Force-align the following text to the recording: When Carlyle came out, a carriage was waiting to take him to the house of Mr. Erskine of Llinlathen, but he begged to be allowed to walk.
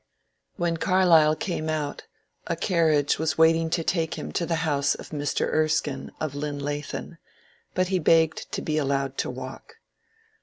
When 0.55 0.77
Carlyle 0.77 1.35
came 1.35 1.69
out, 1.69 2.07
a 2.47 2.55
carriage 2.55 3.19
was 3.19 3.37
waiting 3.37 3.69
to 3.69 3.83
take 3.83 4.15
him 4.15 4.31
to 4.31 4.47
the 4.47 4.55
house 4.65 4.95
of 4.95 5.09
Mr. 5.11 5.45
Erskine 5.53 6.11
of 6.19 6.33
Llinlathen, 6.33 7.19
but 7.75 7.89
he 7.89 7.99
begged 7.99 8.51
to 8.53 8.63
be 8.63 8.79
allowed 8.79 9.19
to 9.19 9.29
walk. 9.29 9.75